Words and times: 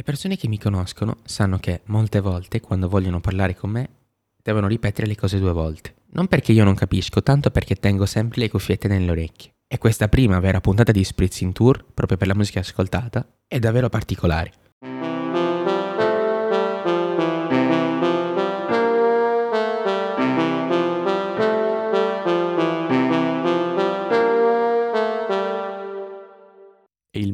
Le 0.00 0.06
persone 0.06 0.38
che 0.38 0.48
mi 0.48 0.58
conoscono 0.58 1.18
sanno 1.24 1.58
che 1.58 1.82
molte 1.88 2.20
volte, 2.20 2.60
quando 2.60 2.88
vogliono 2.88 3.20
parlare 3.20 3.54
con 3.54 3.68
me, 3.68 3.88
devono 4.42 4.66
ripetere 4.66 5.06
le 5.06 5.14
cose 5.14 5.38
due 5.38 5.52
volte. 5.52 5.96
Non 6.12 6.26
perché 6.26 6.52
io 6.52 6.64
non 6.64 6.74
capisco, 6.74 7.22
tanto 7.22 7.50
perché 7.50 7.74
tengo 7.74 8.06
sempre 8.06 8.40
le 8.40 8.48
cuffiette 8.48 8.88
nelle 8.88 9.10
orecchie. 9.10 9.56
E 9.68 9.76
questa 9.76 10.08
prima 10.08 10.40
vera 10.40 10.62
puntata 10.62 10.90
di 10.90 11.04
Spritz 11.04 11.42
in 11.42 11.52
Tour, 11.52 11.84
proprio 11.92 12.16
per 12.16 12.28
la 12.28 12.34
musica 12.34 12.60
ascoltata, 12.60 13.28
è 13.46 13.58
davvero 13.58 13.90
particolare. 13.90 14.69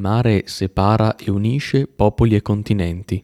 Mare 0.06 0.44
separa 0.46 1.16
e 1.16 1.32
unisce 1.32 1.88
popoli 1.88 2.36
e 2.36 2.40
continenti. 2.40 3.20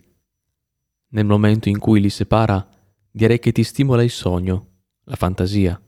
Nel 1.10 1.24
momento 1.24 1.68
in 1.68 1.78
cui 1.78 2.00
li 2.00 2.10
separa, 2.10 2.66
direi 3.08 3.38
che 3.38 3.52
ti 3.52 3.62
stimola 3.62 4.02
il 4.02 4.10
sogno, 4.10 4.66
la 5.04 5.14
fantasia. 5.14 5.80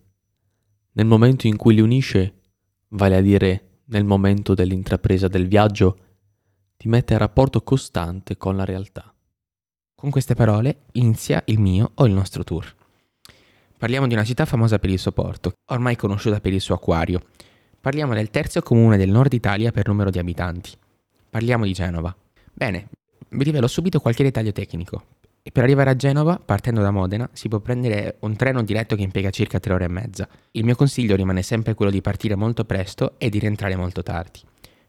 Nel 0.93 1.07
momento 1.07 1.49
in 1.49 1.57
cui 1.57 1.75
li 1.75 1.81
unisce, 1.81 2.43
vale 2.91 3.17
a 3.17 3.21
dire 3.21 3.81
nel 3.87 4.05
momento 4.05 4.55
dell'intrapresa 4.55 5.27
del 5.27 5.49
viaggio, 5.49 5.99
ti 6.77 6.87
mette 6.87 7.15
a 7.15 7.19
rapporto 7.19 7.63
costante 7.63 8.37
con 8.37 8.55
la 8.55 8.65
realtà. 8.65 9.13
Con 9.97 10.11
queste 10.11 10.35
parole 10.35 10.85
inizia 10.93 11.43
il 11.47 11.59
mio 11.59 11.91
o 11.95 12.07
il 12.07 12.13
nostro 12.13 12.45
tour. 12.45 12.73
Parliamo 13.77 14.07
di 14.07 14.15
una 14.15 14.25
città 14.25 14.45
famosa 14.45 14.79
per 14.79 14.91
il 14.91 15.01
suo 15.01 15.11
porto, 15.11 15.55
ormai 15.73 15.97
conosciuta 15.97 16.39
per 16.39 16.53
il 16.53 16.61
suo 16.61 16.77
acquario, 16.77 17.21
Parliamo 17.85 18.15
del 18.15 18.31
terzo 18.31 18.63
comune 18.63 18.97
del 18.97 19.11
nord 19.11 19.35
Italia 19.35 19.71
per 19.71 19.89
numero 19.89 20.09
di 20.09 20.19
abitanti. 20.19 20.71
Parliamo 21.35 21.65
di 21.65 21.73
Genova. 21.73 22.15
Bene, 22.53 22.91
vi 23.31 23.43
rivelo 23.43 23.67
subito 23.67 23.99
qualche 23.99 24.23
dettaglio 24.23 24.53
tecnico. 24.53 25.07
Per 25.43 25.65
arrivare 25.65 25.91
a 25.91 25.97
Genova, 25.97 26.39
partendo 26.39 26.81
da 26.81 26.93
Modena, 26.93 27.29
si 27.33 27.49
può 27.49 27.59
prendere 27.59 28.19
un 28.21 28.37
treno 28.37 28.63
diretto 28.63 28.95
che 28.95 29.03
impiega 29.03 29.31
circa 29.31 29.59
3 29.59 29.73
ore 29.73 29.85
e 29.87 29.89
mezza. 29.89 30.29
Il 30.53 30.63
mio 30.63 30.77
consiglio 30.77 31.17
rimane 31.17 31.43
sempre 31.43 31.75
quello 31.75 31.91
di 31.91 32.01
partire 32.01 32.37
molto 32.37 32.65
presto 32.65 33.15
e 33.19 33.31
di 33.31 33.41
rientrare 33.41 33.75
molto 33.75 34.05
tardi. 34.05 34.39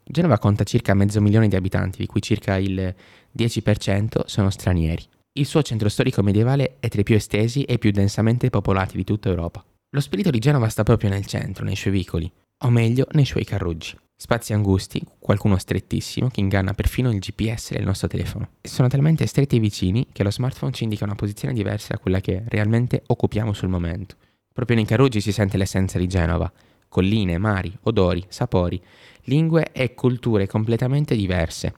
Genova 0.04 0.38
conta 0.38 0.64
circa 0.64 0.94
mezzo 0.94 1.20
milione 1.20 1.48
di 1.48 1.56
abitanti, 1.56 1.98
di 1.98 2.06
cui 2.06 2.22
circa 2.22 2.58
il 2.58 2.94
10% 3.36 4.26
sono 4.26 4.52
stranieri. 4.52 5.04
Il 5.40 5.48
suo 5.48 5.64
centro 5.64 5.90
storico 5.90 6.22
medievale 6.22 6.76
è 6.80 6.90
tra 6.90 7.02
i 7.02 7.04
più 7.04 7.16
estesi 7.16 7.64
e 7.64 7.80
più 7.80 7.90
densamente 7.90 8.52
popolati 8.52 8.98
di 8.98 9.04
tutta 9.04 9.30
Europa. 9.30 9.66
Lo 9.90 10.00
spirito 10.00 10.30
di 10.30 10.38
Genova 10.38 10.70
sta 10.70 10.84
proprio 10.84 11.10
nel 11.10 11.26
centro, 11.26 11.66
nei 11.66 11.76
suoi 11.76 11.94
vicoli 11.94 12.32
o 12.64 12.70
meglio 12.70 13.08
nei 13.14 13.26
suoi 13.26 13.46
carruggi. 13.46 13.98
Spazi 14.18 14.54
angusti, 14.54 15.04
qualcuno 15.20 15.58
strettissimo 15.58 16.30
che 16.30 16.40
inganna 16.40 16.74
perfino 16.74 17.12
il 17.12 17.20
GPS 17.20 17.74
del 17.74 17.84
nostro 17.84 18.08
telefono. 18.08 18.50
Sono 18.62 18.88
talmente 18.88 19.26
stretti 19.26 19.58
e 19.58 19.60
vicini 19.60 20.08
che 20.14 20.24
lo 20.24 20.32
smartphone 20.32 20.72
ci 20.72 20.84
indica 20.84 21.04
una 21.04 21.16
posizione 21.16 21.54
diversa 21.54 21.90
da 21.94 22.00
quella 22.00 22.22
che 22.22 22.44
realmente 22.48 23.04
occupiamo 23.06 23.52
sul 23.52 23.68
momento. 23.68 24.16
Proprio 24.54 24.78
nei 24.78 24.86
carruggi 24.86 25.20
si 25.20 25.34
sente 25.34 25.58
l'essenza 25.58 26.00
di 26.00 26.08
Genova. 26.08 26.52
Colline, 26.88 27.38
mari, 27.38 27.78
odori, 27.84 28.26
sapori, 28.30 28.82
lingue 29.24 29.74
e 29.74 29.94
culture 29.94 30.48
completamente 30.48 31.14
diverse. 31.14 31.74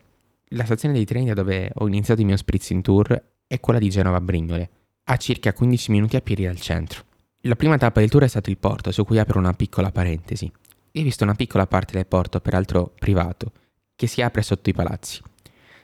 La 0.50 0.64
stazione 0.64 0.94
dei 0.94 1.06
treni 1.06 1.26
da 1.26 1.34
dove 1.34 1.72
ho 1.74 1.88
iniziato 1.88 2.22
il 2.22 2.28
mio 2.28 2.38
spritzing 2.38 2.84
tour 2.84 3.20
è 3.48 3.60
quella 3.60 3.80
di 3.80 3.90
Genova 3.90 4.22
Brignole, 4.22 4.70
a 5.06 5.18
circa 5.18 5.54
15 5.54 5.92
minuti 5.92 6.16
a 6.16 6.22
piedi 6.22 6.44
dal 6.44 6.60
centro. 6.60 7.04
La 7.42 7.56
prima 7.56 7.78
tappa 7.78 8.00
del 8.00 8.10
tour 8.10 8.24
è 8.24 8.28
stato 8.28 8.52
il 8.52 8.58
porto, 8.60 8.92
su 8.92 9.04
cui 9.06 9.18
apro 9.18 9.40
una 9.40 9.54
piccola 9.54 9.92
parentesi. 9.92 10.52
Ho 11.00 11.04
visto 11.04 11.24
una 11.24 11.36
piccola 11.36 11.68
parte 11.68 11.94
del 11.94 12.08
porto, 12.08 12.40
peraltro 12.40 12.94
privato, 12.98 13.52
che 13.96 14.08
si 14.08 14.22
apre 14.22 14.42
sotto 14.42 14.70
i 14.70 14.74
palazzi. 14.74 15.22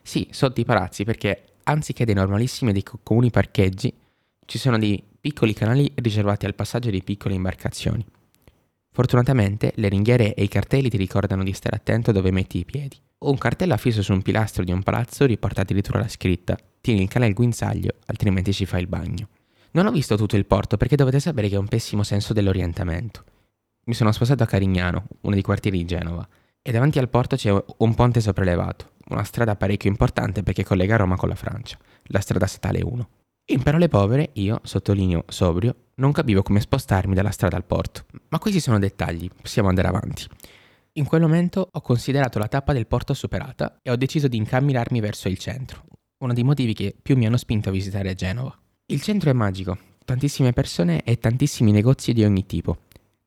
Sì, 0.02 0.28
sotto 0.31 0.59
i 0.59 0.66
palazzi 0.66 1.03
perché 1.03 1.44
anziché 1.64 2.05
dei 2.05 2.16
normalissimi 2.16 2.72
e 2.72 2.73
dei 2.73 2.83
comuni 3.03 3.30
parcheggi, 3.30 3.94
ci 4.45 4.58
sono 4.58 4.78
dei 4.78 5.02
piccoli 5.20 5.53
canali 5.53 5.92
riservati 5.95 6.45
al 6.45 6.55
passaggio 6.55 6.89
di 6.89 7.03
piccole 7.03 7.36
imbarcazioni. 7.36 8.05
Fortunatamente 8.92 9.71
le 9.76 9.87
ringhiere 9.87 10.33
e 10.33 10.43
i 10.43 10.48
cartelli 10.48 10.89
ti 10.89 10.98
ricordano 10.98 11.43
di 11.43 11.54
stare 11.54 11.77
attento 11.77 12.11
dove 12.11 12.32
metti 12.32 12.60
i 12.60 12.66
piedi. 12.66 12.99
Un 13.20 13.37
cartello 13.37 13.73
affisso 13.73 14.02
su 14.02 14.11
un 14.11 14.21
pilastro 14.21 14.64
di 14.64 14.71
un 14.71 14.83
palazzo 14.83 15.26
riporta 15.26 15.61
addirittura 15.61 15.99
la 15.99 16.10
scritta 16.10 16.58
Tieni 16.82 17.04
il 17.04 17.08
cane 17.08 17.27
al 17.27 17.33
guinzaglio, 17.33 17.95
altrimenti 18.08 18.52
ci 18.52 18.66
fai 18.66 18.82
il 18.82 18.87
bagno. 18.87 19.30
Non 19.71 19.86
ho 19.86 19.92
visto 19.92 20.17
tutto 20.17 20.36
il 20.36 20.45
porto 20.45 20.76
perché 20.76 20.98
dovete 20.98 21.21
sapere 21.21 21.48
che 21.48 21.55
ho 21.55 21.61
un 21.61 21.67
pessimo 21.67 22.04
senso 22.04 22.33
dell'orientamento. 22.33 23.23
Mi 23.86 23.94
sono 23.94 24.14
sposato 24.14 24.44
a 24.44 24.45
Carignano, 24.45 25.08
uno 25.21 25.33
dei 25.33 25.44
quartieri 25.44 25.77
di 25.77 25.86
Genova, 25.86 26.26
e 26.61 26.71
davanti 26.71 26.99
al 26.99 27.10
porto 27.10 27.36
c'è 27.36 27.52
un 27.52 27.94
ponte 27.95 28.21
sopraelevato, 28.21 28.92
una 29.10 29.26
strada 29.26 29.58
parecchio 29.58 29.89
importante 29.89 30.42
perché 30.42 30.64
collega 30.64 30.95
Roma 30.95 31.17
con 31.17 31.27
la 31.27 31.36
Francia, 31.36 31.77
la 32.04 32.22
strada 32.22 32.45
statale 32.45 32.82
1. 32.82 33.10
In 33.48 33.61
parole 33.61 33.89
povere, 33.89 34.30
io, 34.36 34.61
sottolineo 34.64 35.26
sobrio, 35.27 35.76
non 35.95 36.14
capivo 36.14 36.43
come 36.43 36.61
spostarmi 36.61 37.14
dalla 37.14 37.32
strada 37.32 37.58
al 37.58 37.66
porto. 37.66 38.05
Ma 38.30 38.39
questi 38.39 38.61
sono 38.61 38.80
dettagli, 38.80 39.30
possiamo 39.42 39.67
andare 39.67 39.89
avanti. 39.89 40.23
In 40.93 41.05
quel 41.05 41.20
momento 41.20 41.67
ho 41.70 41.82
considerato 41.82 42.39
la 42.39 42.48
tappa 42.48 42.72
del 42.72 42.88
porto 42.88 43.14
superata 43.14 43.80
e 43.82 43.92
ho 43.92 43.98
deciso 43.98 44.30
di 44.30 44.38
incamminarmi 44.38 45.02
verso 45.02 45.27
il 45.27 45.38
centro, 45.38 45.83
uno 46.20 46.32
dei 46.32 46.43
motivi 46.43 46.73
che 46.73 46.95
più 47.02 47.17
mi 47.17 47.26
hanno 47.26 47.36
spinto 47.36 47.67
a 47.67 47.73
visitare 47.73 48.16
Genova. 48.16 48.58
Il 48.86 49.02
centro 49.02 49.30
è 49.30 49.33
magico, 49.33 49.77
tantissime 50.05 50.54
persone 50.54 51.04
e 51.04 51.17
tantissimi 51.17 51.73
negozi 51.73 52.14
di 52.14 52.23
ogni 52.23 52.45
tipo, 52.45 52.77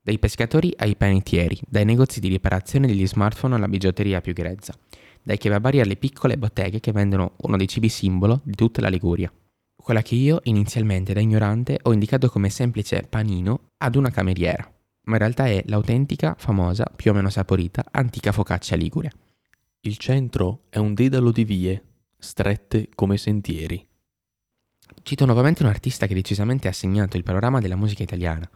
dai 0.07 0.19
pescatori 0.19 0.73
ai 0.77 0.95
panettieri, 0.95 1.59
dai 1.67 1.83
negozi 1.83 2.21
di 2.21 2.29
riparazione 2.29 2.87
degli 2.87 3.05
smartphone 3.05 3.55
alla 3.55 3.67
bigiotteria 3.67 4.21
più 4.21 4.31
grezza, 4.31 4.73
dai 5.21 5.37
kebabari 5.37 5.81
alle 5.81 5.97
piccole 5.97 6.37
botteghe 6.37 6.79
che 6.79 6.93
vendono 6.93 7.33
uno 7.41 7.57
dei 7.57 7.67
cibi 7.67 7.89
simbolo 7.89 8.39
di 8.45 8.55
tutta 8.55 8.79
la 8.79 8.87
Liguria. 8.87 9.29
Quella 9.75 10.01
che 10.01 10.15
io, 10.15 10.39
inizialmente 10.43 11.11
da 11.11 11.19
ignorante, 11.19 11.79
ho 11.81 11.91
indicato 11.91 12.29
come 12.29 12.49
semplice 12.49 13.01
panino 13.01 13.71
ad 13.79 13.97
una 13.97 14.09
cameriera, 14.09 14.63
ma 15.07 15.13
in 15.15 15.19
realtà 15.19 15.47
è 15.47 15.61
l'autentica, 15.65 16.35
famosa, 16.39 16.85
più 16.95 17.11
o 17.11 17.13
meno 17.13 17.29
saporita, 17.29 17.83
antica 17.91 18.31
focaccia 18.31 18.77
ligure. 18.77 19.11
Il 19.81 19.97
centro 19.97 20.61
è 20.69 20.77
un 20.77 20.93
dedalo 20.93 21.31
di 21.31 21.43
vie, 21.43 21.83
strette 22.17 22.87
come 22.95 23.17
sentieri. 23.17 23.85
Cito 25.03 25.25
nuovamente 25.25 25.63
un 25.63 25.69
artista 25.69 26.07
che 26.07 26.13
decisamente 26.13 26.69
ha 26.69 26.73
segnato 26.73 27.17
il 27.17 27.23
panorama 27.23 27.59
della 27.59 27.75
musica 27.75 28.03
italiana, 28.03 28.49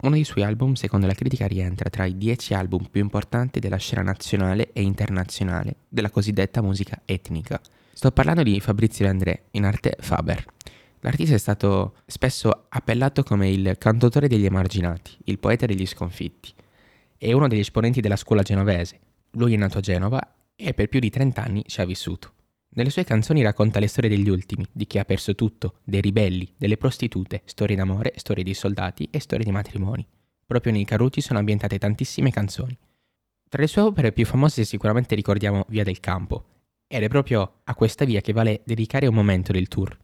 uno 0.00 0.14
dei 0.14 0.24
suoi 0.24 0.44
album, 0.44 0.74
secondo 0.74 1.06
la 1.06 1.14
critica, 1.14 1.46
rientra 1.46 1.90
tra 1.90 2.04
i 2.04 2.16
dieci 2.16 2.54
album 2.54 2.86
più 2.90 3.00
importanti 3.00 3.58
della 3.58 3.76
scena 3.78 4.02
nazionale 4.02 4.72
e 4.72 4.82
internazionale 4.82 5.76
della 5.88 6.10
cosiddetta 6.10 6.62
musica 6.62 7.00
etnica. 7.04 7.60
Sto 7.92 8.12
parlando 8.12 8.44
di 8.44 8.60
Fabrizio 8.60 9.08
André, 9.08 9.46
in 9.52 9.64
arte 9.64 9.96
Faber. 9.98 10.44
L'artista 11.00 11.34
è 11.34 11.38
stato 11.38 11.96
spesso 12.06 12.66
appellato 12.68 13.22
come 13.24 13.50
il 13.50 13.76
cantautore 13.78 14.28
degli 14.28 14.44
emarginati, 14.44 15.16
il 15.24 15.38
poeta 15.38 15.66
degli 15.66 15.86
sconfitti. 15.86 16.52
È 17.16 17.32
uno 17.32 17.48
degli 17.48 17.60
esponenti 17.60 18.00
della 18.00 18.16
scuola 18.16 18.42
genovese. 18.42 19.00
Lui 19.32 19.54
è 19.54 19.56
nato 19.56 19.78
a 19.78 19.80
Genova 19.80 20.34
e 20.54 20.74
per 20.74 20.88
più 20.88 21.00
di 21.00 21.10
30 21.10 21.42
anni 21.42 21.64
ci 21.66 21.80
ha 21.80 21.84
vissuto. 21.84 22.32
Nelle 22.70 22.90
sue 22.90 23.04
canzoni 23.04 23.42
racconta 23.42 23.80
le 23.80 23.86
storie 23.86 24.10
degli 24.10 24.28
ultimi, 24.28 24.64
di 24.70 24.86
chi 24.86 24.98
ha 24.98 25.04
perso 25.04 25.34
tutto, 25.34 25.80
dei 25.84 26.00
ribelli, 26.00 26.52
delle 26.56 26.76
prostitute, 26.76 27.42
storie 27.44 27.74
d'amore, 27.74 28.12
storie 28.16 28.44
di 28.44 28.54
soldati 28.54 29.08
e 29.10 29.20
storie 29.20 29.44
di 29.44 29.50
matrimoni. 29.50 30.06
Proprio 30.46 30.72
nei 30.72 30.84
Caruti 30.84 31.20
sono 31.20 31.38
ambientate 31.38 31.78
tantissime 31.78 32.30
canzoni. 32.30 32.76
Tra 33.48 33.62
le 33.62 33.68
sue 33.68 33.82
opere 33.82 34.12
più 34.12 34.26
famose 34.26 34.64
sicuramente 34.64 35.14
ricordiamo 35.14 35.64
Via 35.68 35.82
del 35.82 36.00
Campo, 36.00 36.44
ed 36.86 37.02
è 37.02 37.08
proprio 37.08 37.60
a 37.64 37.74
questa 37.74 38.04
via 38.04 38.20
che 38.20 38.32
vale 38.32 38.60
dedicare 38.64 39.06
un 39.06 39.14
momento 39.14 39.52
del 39.52 39.68
tour. 39.68 39.98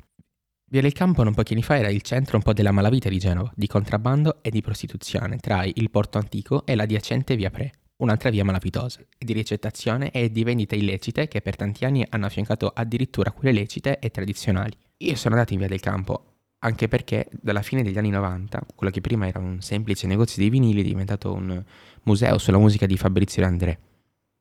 Via 0.71 0.81
del 0.81 0.93
Campo 0.93 1.23
non 1.23 1.35
pochi 1.35 1.53
anni 1.53 1.63
fa 1.63 1.77
era 1.77 1.91
il 1.91 2.03
centro 2.03 2.39
un 2.39 2.43
po' 2.43 2.55
della 2.55 2.73
malavita 2.73 3.11
di 3.11 3.19
Genova, 3.19 3.53
di 3.55 3.67
contrabbando 3.67 4.43
e 4.43 4.51
di 4.51 4.63
prostituzione, 4.63 5.37
tra 5.37 5.65
il 5.65 5.91
Porto 5.91 6.19
Antico 6.19 6.65
e 6.67 6.75
l'adiacente 6.75 7.37
Via 7.37 7.51
Pre 7.51 7.73
un'altra 8.04 8.31
via 8.31 8.44
malavitosa, 8.44 9.00
di 9.19 9.32
ricettazione 9.32 10.10
e 10.12 10.31
di 10.31 10.44
vendite 10.44 10.76
illecite 10.76 11.26
che 11.26 11.41
per 11.41 11.56
tanti 11.56 11.84
anni 11.84 12.06
hanno 12.09 12.26
affiancato 12.26 12.70
addirittura 12.72 13.32
quelle 13.32 13.53
lecite 13.53 13.98
e 13.98 14.10
tradizionali. 14.10 14.77
Io 14.98 15.16
sono 15.16 15.34
andato 15.34 15.53
in 15.53 15.59
via 15.59 15.68
del 15.68 15.80
campo 15.80 16.34
anche 16.60 16.89
perché 16.89 17.28
dalla 17.30 17.60
fine 17.60 17.83
degli 17.83 17.98
anni 17.98 18.09
90, 18.09 18.66
quello 18.74 18.91
che 18.91 19.03
prima 19.03 19.27
era 19.27 19.39
un 19.39 19.60
semplice 19.60 20.06
negozio 20.06 20.42
di 20.42 20.48
vinili 20.48 20.80
è 20.80 20.84
diventato 20.84 21.33
un 21.33 21.62
museo 22.04 22.39
sulla 22.39 22.56
musica 22.59 22.86
di 22.86 22.97
Fabrizio 22.97 23.42
De 23.42 23.48
André. 23.48 23.78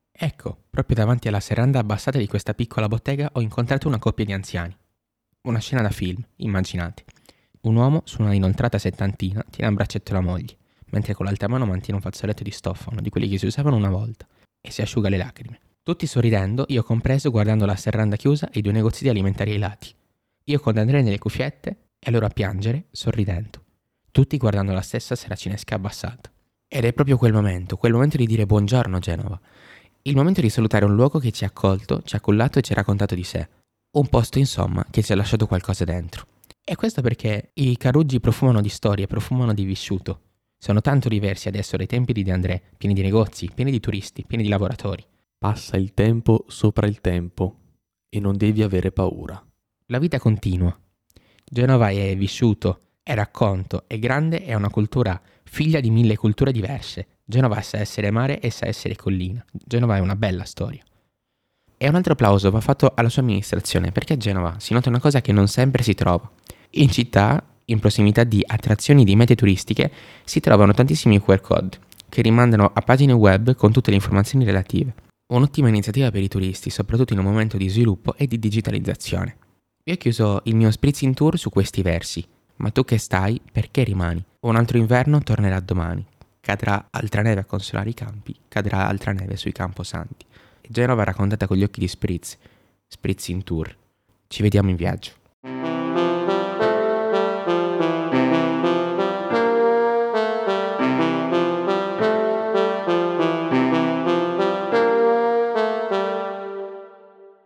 Ecco, 0.09 0.57
proprio 0.69 0.95
davanti 0.95 1.27
alla 1.27 1.41
serranda 1.41 1.79
abbassata 1.79 2.17
di 2.17 2.27
questa 2.27 2.53
piccola 2.53 2.87
bottega 2.87 3.29
ho 3.33 3.41
incontrato 3.41 3.89
una 3.89 3.99
coppia 3.99 4.23
di 4.23 4.31
anziani. 4.31 4.73
Una 5.41 5.59
scena 5.59 5.81
da 5.81 5.89
film, 5.89 6.23
immaginate. 6.37 7.03
Un 7.61 7.75
uomo 7.75 8.03
su 8.05 8.21
una 8.21 8.33
inoltrata 8.33 8.77
settantina 8.77 9.43
tiene 9.49 9.69
a 9.69 9.73
braccetto 9.73 10.13
la 10.13 10.21
moglie 10.21 10.57
mentre 10.93 11.15
con 11.15 11.25
l'altra 11.25 11.47
mano 11.47 11.65
mantiene 11.65 11.95
un 11.95 12.01
fazzoletto 12.01 12.43
di 12.43 12.51
stoffa, 12.51 12.91
uno 12.91 13.01
di 13.01 13.09
quelli 13.09 13.27
che 13.27 13.39
si 13.39 13.47
usavano 13.47 13.75
una 13.75 13.89
volta, 13.89 14.27
e 14.61 14.71
si 14.71 14.81
asciuga 14.81 15.09
le 15.09 15.17
lacrime. 15.17 15.59
Tutti 15.81 16.07
sorridendo, 16.07 16.65
io 16.69 16.83
compreso 16.83 17.31
guardando 17.31 17.65
la 17.65 17.75
serranda 17.75 18.15
chiusa 18.15 18.49
e 18.49 18.59
i 18.59 18.61
due 18.61 18.71
negozi 18.71 19.03
di 19.03 19.09
alimentari 19.09 19.51
ai 19.51 19.57
lati. 19.57 19.93
Io 20.45 20.59
con 20.59 20.77
Andrea 20.77 21.01
nelle 21.01 21.17
cuffiette 21.17 21.89
e 21.99 22.11
loro 22.11 22.27
a 22.27 22.29
piangere, 22.29 22.85
sorridendo. 22.91 23.63
Tutti 24.11 24.37
guardando 24.37 24.71
la 24.71 24.81
stessa 24.81 25.15
seracinesca 25.15 25.75
abbassata. 25.75 26.31
Ed 26.67 26.85
è 26.85 26.93
proprio 26.93 27.17
quel 27.17 27.33
momento, 27.33 27.75
quel 27.75 27.91
momento 27.91 28.17
di 28.17 28.27
dire 28.27 28.45
buongiorno 28.45 28.99
Genova. 28.99 29.39
Il 30.03 30.15
momento 30.15 30.41
di 30.41 30.49
salutare 30.49 30.85
un 30.85 30.95
luogo 30.95 31.17
che 31.17 31.31
ci 31.31 31.43
ha 31.43 31.47
accolto, 31.47 32.01
ci 32.03 32.15
ha 32.15 32.21
cullato 32.21 32.59
e 32.59 32.61
ci 32.61 32.71
ha 32.71 32.75
raccontato 32.75 33.15
di 33.15 33.23
sé. 33.23 33.47
un 33.93 34.07
posto 34.07 34.39
insomma 34.39 34.85
che 34.89 35.03
ci 35.03 35.11
ha 35.11 35.15
lasciato 35.15 35.47
qualcosa 35.47 35.83
dentro. 35.83 36.27
E 36.63 36.75
questo 36.75 37.01
perché 37.01 37.49
i 37.55 37.75
Caruggi 37.77 38.19
profumano 38.19 38.61
di 38.61 38.69
storia, 38.69 39.07
profumano 39.07 39.53
di 39.53 39.65
vissuto. 39.65 40.19
Sono 40.63 40.79
tanto 40.79 41.09
diversi 41.09 41.49
adesso 41.49 41.75
dai 41.75 41.87
tempi 41.87 42.13
di 42.13 42.23
De 42.23 42.31
André, 42.31 42.61
pieni 42.77 42.95
di 42.95 43.01
negozi, 43.01 43.51
pieni 43.53 43.69
di 43.69 43.81
turisti, 43.81 44.23
pieni 44.25 44.43
di 44.43 44.49
lavoratori. 44.49 45.05
Passa 45.37 45.75
il 45.75 45.93
tempo 45.93 46.45
sopra 46.47 46.87
il 46.87 47.01
tempo 47.01 47.57
e 48.07 48.21
non 48.21 48.37
devi 48.37 48.63
avere 48.63 48.93
paura. 48.93 49.45
La 49.87 49.99
vita 49.99 50.19
continua. 50.19 50.73
Genova 51.43 51.89
è 51.89 52.15
vissuto, 52.15 52.79
è 53.03 53.13
racconto, 53.13 53.83
è 53.87 53.99
grande, 53.99 54.45
è 54.45 54.53
una 54.53 54.69
cultura 54.69 55.21
figlia 55.43 55.81
di 55.81 55.89
mille 55.89 56.15
culture 56.15 56.53
diverse. 56.53 57.07
Genova 57.25 57.59
sa 57.61 57.79
essere 57.79 58.09
mare 58.09 58.39
e 58.39 58.49
sa 58.49 58.65
essere 58.65 58.95
collina. 58.95 59.43
Genova 59.51 59.97
è 59.97 59.99
una 59.99 60.15
bella 60.15 60.45
storia. 60.45 60.81
E 61.75 61.89
un 61.89 61.95
altro 61.95 62.13
applauso 62.13 62.49
va 62.51 62.61
fatto 62.61 62.93
alla 62.95 63.09
sua 63.09 63.21
amministrazione, 63.21 63.91
perché 63.91 64.13
a 64.13 64.17
Genova 64.17 64.55
si 64.59 64.71
nota 64.71 64.87
una 64.87 65.01
cosa 65.01 65.19
che 65.19 65.33
non 65.33 65.49
sempre 65.49 65.83
si 65.83 65.93
trova. 65.93 66.31
In 66.75 66.89
città, 66.89 67.52
in 67.65 67.79
prossimità 67.79 68.23
di 68.23 68.43
attrazioni 68.45 69.03
di 69.03 69.15
mete 69.15 69.35
turistiche, 69.35 69.91
si 70.23 70.39
trovano 70.39 70.73
tantissimi 70.73 71.21
QR 71.21 71.41
code 71.41 71.79
che 72.13 72.21
rimandano 72.21 72.69
a 72.71 72.81
pagine 72.81 73.11
web 73.11 73.55
con 73.55 73.71
tutte 73.71 73.89
le 73.89 73.95
informazioni 73.95 74.45
relative. 74.45 74.93
Un'ottima 75.33 75.69
iniziativa 75.69 76.11
per 76.11 76.21
i 76.21 76.27
turisti, 76.27 76.69
soprattutto 76.69 77.13
in 77.13 77.19
un 77.19 77.25
momento 77.25 77.57
di 77.57 77.67
sviluppo 77.67 78.13
e 78.15 78.27
di 78.27 78.37
digitalizzazione. 78.37 79.37
Vi 79.83 79.93
ho 79.93 79.95
chiuso 79.95 80.41
il 80.43 80.55
mio 80.55 80.69
spritzing 80.69 81.15
tour 81.15 81.39
su 81.39 81.49
questi 81.49 81.81
versi. 81.81 82.23
Ma 82.57 82.69
tu 82.69 82.85
che 82.85 82.99
stai, 82.99 83.41
perché 83.51 83.83
rimani? 83.83 84.23
Un 84.41 84.55
altro 84.55 84.77
inverno 84.77 85.23
tornerà 85.23 85.59
domani. 85.59 86.05
Cadrà 86.39 86.89
altra 86.91 87.23
neve 87.23 87.41
a 87.41 87.45
consolare 87.45 87.89
i 87.89 87.95
campi, 87.95 88.35
cadrà 88.47 88.87
altra 88.87 89.11
neve 89.11 89.35
sui 89.35 89.51
camposanti. 89.51 90.25
Genova 90.67 91.03
raccontata 91.03 91.47
con 91.47 91.57
gli 91.57 91.63
occhi 91.63 91.79
di 91.79 91.87
Spritz. 91.87 92.37
Spritz 92.87 93.29
in 93.29 93.43
tour. 93.43 93.75
Ci 94.27 94.43
vediamo 94.43 94.69
in 94.69 94.75
viaggio. 94.75 95.13